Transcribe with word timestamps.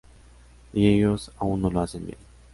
Y 0.73 0.87
ellos 0.87 1.31
aún 1.37 1.61
no 1.61 1.69
lo 1.69 1.79
hacen 1.81 2.07
bien. 2.07 2.17